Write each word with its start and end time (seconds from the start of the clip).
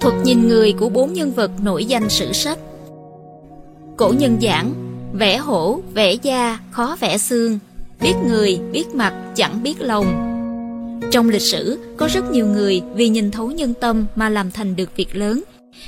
Thuật 0.00 0.14
nhìn 0.24 0.48
người 0.48 0.72
của 0.72 0.88
bốn 0.88 1.12
nhân 1.12 1.32
vật 1.32 1.50
nổi 1.62 1.84
danh 1.84 2.08
sử 2.08 2.32
sách. 2.32 2.58
Cổ 3.96 4.12
nhân 4.18 4.38
giảng 4.42 4.72
Vẽ 5.12 5.36
hổ, 5.36 5.80
vẽ 5.94 6.12
da, 6.12 6.58
khó 6.70 6.96
vẽ 7.00 7.18
xương. 7.18 7.58
Biết 8.00 8.12
người, 8.26 8.60
biết 8.72 8.94
mặt, 8.94 9.14
chẳng 9.34 9.62
biết 9.62 9.80
lòng. 9.80 10.06
Trong 11.10 11.28
lịch 11.28 11.42
sử, 11.42 11.78
có 11.96 12.08
rất 12.12 12.30
nhiều 12.30 12.46
người 12.46 12.82
vì 12.94 13.08
nhìn 13.08 13.30
thấu 13.30 13.50
nhân 13.50 13.74
tâm 13.80 14.06
mà 14.16 14.28
làm 14.28 14.50
thành 14.50 14.76
được 14.76 14.96
việc 14.96 15.16
lớn. 15.16 15.42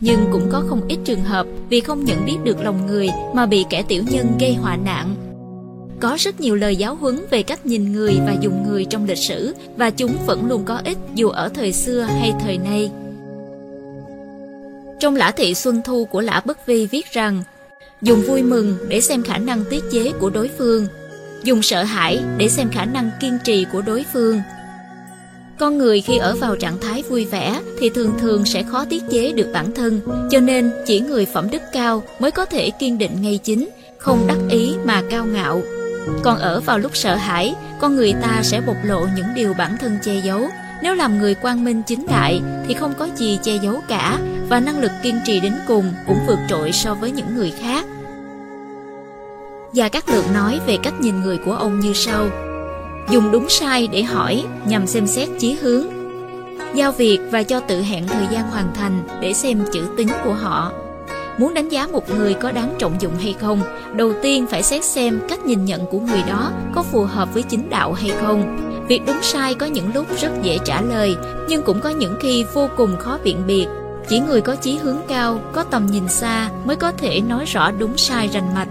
Nhưng 0.00 0.28
cũng 0.32 0.48
có 0.52 0.62
không 0.68 0.88
ít 0.88 0.98
trường 1.04 1.24
hợp 1.24 1.46
vì 1.68 1.80
không 1.80 2.04
nhận 2.04 2.26
biết 2.26 2.36
được 2.44 2.64
lòng 2.64 2.86
người 2.86 3.08
mà 3.34 3.46
bị 3.46 3.64
kẻ 3.70 3.82
tiểu 3.88 4.02
nhân 4.10 4.26
gây 4.40 4.54
họa 4.54 4.76
nạn. 4.76 5.14
Có 6.00 6.16
rất 6.18 6.40
nhiều 6.40 6.56
lời 6.56 6.76
giáo 6.76 6.94
huấn 6.94 7.20
về 7.30 7.42
cách 7.42 7.66
nhìn 7.66 7.92
người 7.92 8.18
và 8.26 8.36
dùng 8.40 8.64
người 8.68 8.84
trong 8.84 9.06
lịch 9.06 9.18
sử 9.18 9.54
và 9.76 9.90
chúng 9.90 10.16
vẫn 10.26 10.46
luôn 10.46 10.64
có 10.64 10.80
ích 10.84 10.98
dù 11.14 11.28
ở 11.28 11.48
thời 11.48 11.72
xưa 11.72 12.00
hay 12.00 12.32
thời 12.40 12.58
nay. 12.58 12.90
Trong 15.00 15.16
Lã 15.16 15.30
Thị 15.30 15.54
Xuân 15.54 15.82
Thu 15.82 16.04
của 16.04 16.20
Lã 16.20 16.40
Bất 16.44 16.66
Vi 16.66 16.86
viết 16.86 17.12
rằng, 17.12 17.42
Dùng 18.02 18.22
vui 18.22 18.42
mừng 18.42 18.76
để 18.88 19.00
xem 19.00 19.22
khả 19.22 19.38
năng 19.38 19.64
tiết 19.70 19.84
chế 19.92 20.12
của 20.20 20.30
đối 20.30 20.50
phương. 20.58 20.86
Dùng 21.42 21.62
sợ 21.62 21.82
hãi 21.82 22.20
để 22.36 22.48
xem 22.48 22.68
khả 22.72 22.84
năng 22.84 23.10
kiên 23.20 23.38
trì 23.44 23.66
của 23.72 23.82
đối 23.82 24.04
phương. 24.12 24.40
Con 25.58 25.78
người 25.78 26.00
khi 26.00 26.18
ở 26.18 26.36
vào 26.36 26.56
trạng 26.56 26.80
thái 26.80 27.02
vui 27.02 27.24
vẻ 27.24 27.60
thì 27.78 27.90
thường 27.90 28.12
thường 28.18 28.44
sẽ 28.44 28.62
khó 28.62 28.84
tiết 28.84 29.02
chế 29.10 29.32
được 29.32 29.50
bản 29.52 29.74
thân, 29.74 30.00
Cho 30.30 30.40
nên 30.40 30.70
chỉ 30.86 31.00
người 31.00 31.26
phẩm 31.26 31.50
đức 31.50 31.62
cao 31.72 32.02
mới 32.18 32.30
có 32.30 32.44
thể 32.44 32.70
kiên 32.70 32.98
định 32.98 33.22
ngay 33.22 33.38
chính, 33.38 33.68
Không 33.98 34.26
đắc 34.26 34.38
ý 34.50 34.74
mà 34.84 35.02
cao 35.10 35.26
ngạo. 35.26 35.62
Còn 36.22 36.38
ở 36.38 36.60
vào 36.60 36.78
lúc 36.78 36.96
sợ 36.96 37.14
hãi, 37.14 37.54
Con 37.80 37.96
người 37.96 38.12
ta 38.22 38.40
sẽ 38.42 38.60
bộc 38.60 38.76
lộ 38.84 39.06
những 39.16 39.34
điều 39.34 39.54
bản 39.54 39.76
thân 39.80 39.98
che 40.04 40.20
giấu. 40.24 40.48
Nếu 40.82 40.94
làm 40.94 41.18
người 41.18 41.34
quang 41.34 41.64
minh 41.64 41.82
chính 41.86 42.06
đại 42.06 42.40
thì 42.68 42.74
không 42.74 42.92
có 42.98 43.08
gì 43.16 43.38
che 43.42 43.58
giấu 43.62 43.80
cả 43.88 44.18
và 44.48 44.60
năng 44.60 44.78
lực 44.78 44.90
kiên 45.02 45.20
trì 45.24 45.40
đến 45.40 45.52
cùng 45.68 45.92
cũng 46.06 46.18
vượt 46.26 46.38
trội 46.48 46.72
so 46.72 46.94
với 46.94 47.10
những 47.10 47.34
người 47.34 47.50
khác. 47.50 47.86
Và 49.72 49.88
các 49.88 50.08
Lượng 50.08 50.34
nói 50.34 50.60
về 50.66 50.76
cách 50.82 51.00
nhìn 51.00 51.20
người 51.20 51.38
của 51.38 51.52
ông 51.52 51.80
như 51.80 51.92
sau. 51.92 52.28
Dùng 53.10 53.32
đúng 53.32 53.48
sai 53.48 53.88
để 53.92 54.02
hỏi 54.02 54.44
nhằm 54.68 54.86
xem 54.86 55.06
xét 55.06 55.28
chí 55.38 55.52
hướng. 55.60 55.86
Giao 56.74 56.92
việc 56.92 57.18
và 57.30 57.42
cho 57.42 57.60
tự 57.60 57.82
hẹn 57.82 58.06
thời 58.06 58.26
gian 58.30 58.50
hoàn 58.50 58.74
thành 58.74 59.02
để 59.20 59.32
xem 59.32 59.64
chữ 59.72 59.88
tính 59.96 60.08
của 60.24 60.32
họ. 60.32 60.72
Muốn 61.38 61.54
đánh 61.54 61.68
giá 61.68 61.86
một 61.86 62.10
người 62.10 62.34
có 62.34 62.52
đáng 62.52 62.74
trọng 62.78 62.96
dụng 63.00 63.12
hay 63.22 63.34
không, 63.40 63.60
đầu 63.94 64.12
tiên 64.22 64.46
phải 64.46 64.62
xét 64.62 64.84
xem 64.84 65.20
cách 65.28 65.44
nhìn 65.44 65.64
nhận 65.64 65.86
của 65.86 65.98
người 65.98 66.22
đó 66.28 66.52
có 66.74 66.82
phù 66.82 67.04
hợp 67.04 67.34
với 67.34 67.42
chính 67.42 67.70
đạo 67.70 67.92
hay 67.92 68.10
không 68.20 68.66
Việc 68.88 69.02
đúng 69.06 69.22
sai 69.22 69.54
có 69.54 69.66
những 69.66 69.94
lúc 69.94 70.06
rất 70.20 70.30
dễ 70.42 70.58
trả 70.64 70.80
lời, 70.80 71.16
nhưng 71.48 71.62
cũng 71.62 71.80
có 71.80 71.90
những 71.90 72.16
khi 72.20 72.44
vô 72.54 72.68
cùng 72.76 72.96
khó 72.98 73.18
biện 73.24 73.42
biệt. 73.46 73.66
Chỉ 74.08 74.20
người 74.20 74.40
có 74.40 74.54
chí 74.54 74.76
hướng 74.76 75.00
cao, 75.08 75.40
có 75.52 75.64
tầm 75.64 75.86
nhìn 75.86 76.08
xa 76.08 76.50
mới 76.64 76.76
có 76.76 76.92
thể 76.92 77.20
nói 77.20 77.44
rõ 77.44 77.70
đúng 77.70 77.98
sai 77.98 78.28
rành 78.32 78.54
mạch. 78.54 78.68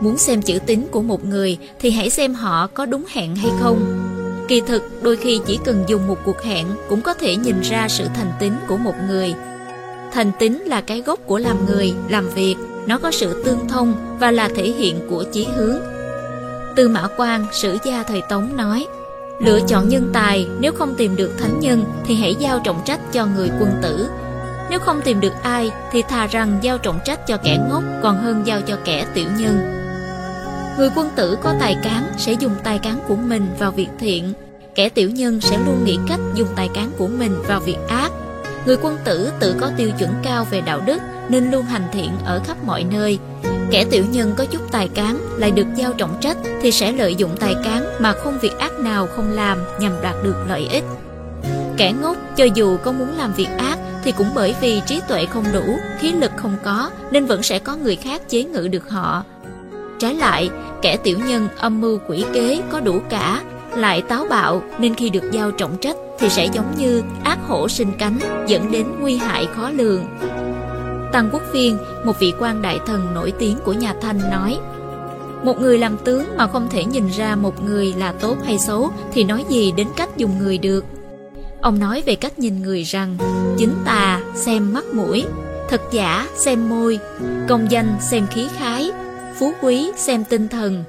Muốn 0.00 0.18
xem 0.18 0.42
chữ 0.42 0.58
tính 0.66 0.86
của 0.90 1.02
một 1.02 1.24
người 1.24 1.58
thì 1.80 1.90
hãy 1.90 2.10
xem 2.10 2.34
họ 2.34 2.66
có 2.66 2.86
đúng 2.86 3.04
hẹn 3.08 3.36
hay 3.36 3.50
không. 3.60 4.08
Kỳ 4.48 4.60
thực, 4.60 5.02
đôi 5.02 5.16
khi 5.16 5.40
chỉ 5.46 5.58
cần 5.64 5.84
dùng 5.86 6.08
một 6.08 6.18
cuộc 6.24 6.42
hẹn 6.42 6.66
cũng 6.88 7.00
có 7.00 7.14
thể 7.14 7.36
nhìn 7.36 7.60
ra 7.60 7.88
sự 7.88 8.04
thành 8.14 8.32
tín 8.40 8.52
của 8.68 8.76
một 8.76 8.94
người. 9.08 9.34
Thành 10.12 10.32
tín 10.38 10.52
là 10.52 10.80
cái 10.80 11.00
gốc 11.00 11.20
của 11.26 11.38
làm 11.38 11.66
người, 11.66 11.94
làm 12.08 12.28
việc, 12.28 12.56
nó 12.86 12.98
có 12.98 13.10
sự 13.10 13.42
tương 13.44 13.68
thông 13.68 14.16
và 14.20 14.30
là 14.30 14.48
thể 14.48 14.70
hiện 14.70 15.00
của 15.10 15.24
chí 15.32 15.44
hướng. 15.56 15.78
Tư 16.76 16.88
Mã 16.88 17.08
Quang, 17.16 17.46
sử 17.52 17.76
gia 17.84 18.02
thời 18.02 18.22
Tống 18.28 18.56
nói 18.56 18.86
Lựa 19.44 19.60
chọn 19.68 19.88
nhân 19.88 20.10
tài, 20.12 20.48
nếu 20.60 20.72
không 20.72 20.94
tìm 20.94 21.16
được 21.16 21.30
thánh 21.38 21.60
nhân 21.60 21.84
thì 22.04 22.14
hãy 22.14 22.34
giao 22.34 22.60
trọng 22.64 22.82
trách 22.84 23.00
cho 23.12 23.26
người 23.26 23.50
quân 23.60 23.70
tử. 23.82 24.08
Nếu 24.70 24.78
không 24.80 25.00
tìm 25.04 25.20
được 25.20 25.32
ai 25.42 25.70
thì 25.92 26.02
thà 26.02 26.26
rằng 26.26 26.58
giao 26.62 26.78
trọng 26.78 26.98
trách 27.04 27.26
cho 27.26 27.36
kẻ 27.36 27.58
ngốc 27.70 27.82
còn 28.02 28.22
hơn 28.22 28.42
giao 28.46 28.60
cho 28.60 28.76
kẻ 28.84 29.06
tiểu 29.14 29.26
nhân. 29.38 29.82
Người 30.78 30.90
quân 30.96 31.10
tử 31.16 31.38
có 31.42 31.54
tài 31.60 31.76
cán 31.82 32.12
sẽ 32.16 32.32
dùng 32.32 32.54
tài 32.64 32.78
cán 32.78 32.98
của 33.08 33.16
mình 33.16 33.46
vào 33.58 33.70
việc 33.70 33.88
thiện, 33.98 34.32
kẻ 34.74 34.88
tiểu 34.88 35.10
nhân 35.10 35.40
sẽ 35.40 35.58
luôn 35.66 35.84
nghĩ 35.84 35.98
cách 36.08 36.20
dùng 36.34 36.48
tài 36.56 36.68
cán 36.74 36.90
của 36.98 37.08
mình 37.08 37.42
vào 37.46 37.60
việc 37.60 37.78
ác. 37.88 38.12
Người 38.66 38.76
quân 38.82 38.98
tử 39.04 39.32
tự 39.40 39.54
có 39.60 39.70
tiêu 39.76 39.90
chuẩn 39.98 40.10
cao 40.22 40.46
về 40.50 40.60
đạo 40.60 40.80
đức 40.86 40.98
nên 41.28 41.50
luôn 41.50 41.62
hành 41.62 41.88
thiện 41.92 42.10
ở 42.24 42.40
khắp 42.44 42.56
mọi 42.64 42.84
nơi. 42.84 43.18
Kẻ 43.70 43.84
tiểu 43.84 44.04
nhân 44.10 44.34
có 44.36 44.44
chút 44.44 44.60
tài 44.72 44.88
cán 44.88 45.18
lại 45.36 45.50
được 45.50 45.66
giao 45.76 45.92
trọng 45.92 46.16
trách 46.20 46.36
thì 46.62 46.72
sẽ 46.72 46.92
lợi 46.92 47.14
dụng 47.14 47.36
tài 47.40 47.54
cán 47.64 47.84
mà 47.98 48.12
không 48.12 48.38
việc 48.38 48.58
ác 48.58 48.72
nào 48.72 49.06
không 49.16 49.30
làm 49.30 49.58
nhằm 49.80 49.92
đạt 50.02 50.14
được 50.24 50.36
lợi 50.48 50.68
ích. 50.70 50.84
Kẻ 51.76 51.92
ngốc 52.02 52.16
cho 52.36 52.44
dù 52.44 52.76
có 52.76 52.92
muốn 52.92 53.18
làm 53.18 53.32
việc 53.32 53.48
ác 53.58 53.78
thì 54.04 54.12
cũng 54.12 54.26
bởi 54.34 54.54
vì 54.60 54.82
trí 54.86 55.00
tuệ 55.08 55.26
không 55.26 55.44
đủ, 55.52 55.78
khí 55.98 56.12
lực 56.12 56.30
không 56.36 56.56
có 56.62 56.90
nên 57.10 57.26
vẫn 57.26 57.42
sẽ 57.42 57.58
có 57.58 57.76
người 57.76 57.96
khác 57.96 58.28
chế 58.28 58.44
ngự 58.44 58.68
được 58.68 58.90
họ. 58.90 59.24
Trái 59.98 60.14
lại, 60.14 60.50
kẻ 60.82 60.96
tiểu 60.96 61.18
nhân 61.26 61.48
âm 61.56 61.80
mưu 61.80 61.98
quỷ 62.08 62.24
kế 62.32 62.62
có 62.70 62.80
đủ 62.80 63.00
cả, 63.08 63.42
lại 63.76 64.02
táo 64.02 64.26
bạo 64.30 64.62
nên 64.78 64.94
khi 64.94 65.10
được 65.10 65.32
giao 65.32 65.50
trọng 65.50 65.76
trách 65.80 65.96
thì 66.18 66.28
sẽ 66.28 66.46
giống 66.52 66.74
như 66.78 67.02
ác 67.24 67.38
hổ 67.48 67.68
sinh 67.68 67.92
cánh 67.98 68.18
dẫn 68.46 68.72
đến 68.72 68.86
nguy 69.00 69.16
hại 69.16 69.46
khó 69.54 69.70
lường. 69.70 70.04
Tăng 71.12 71.28
Quốc 71.32 71.42
Phiên, 71.52 71.78
một 72.04 72.18
vị 72.20 72.32
quan 72.38 72.62
đại 72.62 72.78
thần 72.86 73.14
nổi 73.14 73.32
tiếng 73.38 73.58
của 73.64 73.72
nhà 73.72 73.94
Thanh 74.02 74.20
nói 74.30 74.58
Một 75.44 75.60
người 75.60 75.78
làm 75.78 75.96
tướng 76.04 76.24
mà 76.36 76.46
không 76.46 76.68
thể 76.70 76.84
nhìn 76.84 77.08
ra 77.08 77.36
một 77.36 77.64
người 77.64 77.94
là 77.98 78.12
tốt 78.12 78.36
hay 78.44 78.58
xấu 78.58 78.90
thì 79.12 79.24
nói 79.24 79.44
gì 79.48 79.72
đến 79.72 79.88
cách 79.96 80.16
dùng 80.16 80.38
người 80.38 80.58
được. 80.58 80.84
Ông 81.62 81.78
nói 81.78 82.02
về 82.06 82.14
cách 82.14 82.38
nhìn 82.38 82.62
người 82.62 82.82
rằng 82.82 83.16
Chính 83.58 83.74
tà 83.84 84.20
xem 84.34 84.72
mắt 84.72 84.84
mũi 84.92 85.24
Thật 85.68 85.80
giả 85.92 86.28
xem 86.34 86.68
môi 86.68 86.98
Công 87.48 87.70
danh 87.70 87.96
xem 88.00 88.26
khí 88.30 88.48
khái 88.58 88.90
Phú 89.38 89.52
quý 89.62 89.90
xem 89.96 90.24
tinh 90.24 90.48
thần 90.48 90.84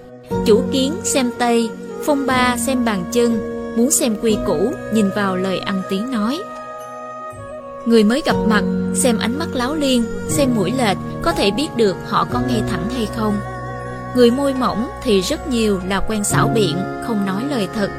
Chủ 0.45 0.63
kiến 0.71 0.93
xem 1.03 1.31
tay 1.37 1.69
Phong 2.05 2.25
ba 2.25 2.57
xem 2.57 2.85
bàn 2.85 3.03
chân 3.11 3.39
Muốn 3.77 3.91
xem 3.91 4.15
quy 4.21 4.37
củ 4.45 4.73
Nhìn 4.93 5.09
vào 5.15 5.35
lời 5.35 5.59
ăn 5.59 5.81
tiếng 5.89 6.11
nói 6.11 6.41
Người 7.85 8.03
mới 8.03 8.21
gặp 8.25 8.35
mặt, 8.47 8.63
xem 8.93 9.17
ánh 9.17 9.39
mắt 9.39 9.47
láo 9.53 9.75
liên, 9.75 10.05
xem 10.27 10.49
mũi 10.55 10.71
lệch, 10.77 10.97
có 11.21 11.31
thể 11.31 11.51
biết 11.51 11.67
được 11.77 11.95
họ 12.07 12.27
có 12.31 12.41
nghe 12.49 12.61
thẳng 12.69 12.89
hay 12.89 13.07
không. 13.15 13.37
Người 14.15 14.31
môi 14.31 14.53
mỏng 14.53 14.89
thì 15.03 15.21
rất 15.21 15.47
nhiều 15.47 15.79
là 15.87 15.99
quen 15.99 16.23
xảo 16.23 16.51
biện, 16.55 16.77
không 17.07 17.25
nói 17.25 17.43
lời 17.49 17.67
thật. 17.75 17.89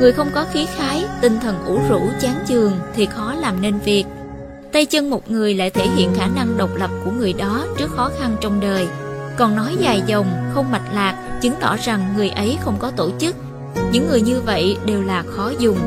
Người 0.00 0.12
không 0.12 0.30
có 0.34 0.46
khí 0.52 0.66
khái, 0.76 1.04
tinh 1.20 1.38
thần 1.42 1.64
ủ 1.64 1.78
rũ 1.88 2.00
chán 2.20 2.34
chường 2.48 2.72
thì 2.94 3.06
khó 3.06 3.34
làm 3.34 3.62
nên 3.62 3.78
việc. 3.78 4.04
Tay 4.72 4.86
chân 4.86 5.10
một 5.10 5.30
người 5.30 5.54
lại 5.54 5.70
thể 5.70 5.86
hiện 5.86 6.14
khả 6.14 6.26
năng 6.26 6.58
độc 6.58 6.70
lập 6.76 6.90
của 7.04 7.10
người 7.10 7.32
đó 7.32 7.66
trước 7.78 7.90
khó 7.96 8.10
khăn 8.18 8.36
trong 8.40 8.60
đời. 8.60 8.88
Còn 9.36 9.56
nói 9.56 9.76
dài 9.80 10.02
dòng, 10.06 10.26
không 10.54 10.70
mạch 10.72 10.94
lạc, 10.94 11.38
chứng 11.42 11.54
tỏ 11.60 11.76
rằng 11.76 12.14
người 12.16 12.28
ấy 12.28 12.58
không 12.60 12.76
có 12.78 12.90
tổ 12.90 13.10
chức. 13.18 13.36
Những 13.92 14.08
người 14.08 14.20
như 14.20 14.40
vậy 14.40 14.76
đều 14.86 15.02
là 15.02 15.22
khó 15.36 15.52
dùng, 15.58 15.78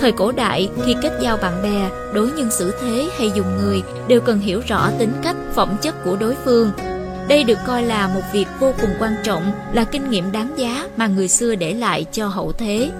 Thời 0.00 0.12
cổ 0.12 0.32
đại, 0.32 0.68
khi 0.86 0.96
kết 1.02 1.12
giao 1.22 1.36
bạn 1.36 1.62
bè, 1.62 1.90
đối 2.14 2.30
nhân 2.30 2.50
xử 2.50 2.74
thế 2.80 3.08
hay 3.18 3.30
dùng 3.34 3.58
người 3.58 3.82
đều 4.08 4.20
cần 4.20 4.38
hiểu 4.38 4.60
rõ 4.68 4.90
tính 4.98 5.12
cách, 5.22 5.36
phẩm 5.54 5.76
chất 5.82 6.04
của 6.04 6.16
đối 6.16 6.34
phương. 6.44 6.70
Đây 7.30 7.44
được 7.44 7.58
coi 7.66 7.82
là 7.82 8.08
một 8.08 8.20
việc 8.32 8.46
vô 8.60 8.74
cùng 8.80 8.90
quan 8.98 9.14
trọng, 9.22 9.52
là 9.72 9.84
kinh 9.84 10.10
nghiệm 10.10 10.32
đáng 10.32 10.52
giá 10.56 10.88
mà 10.96 11.06
người 11.06 11.28
xưa 11.28 11.54
để 11.54 11.74
lại 11.74 12.06
cho 12.12 12.28
hậu 12.28 12.52
thế. 12.52 12.90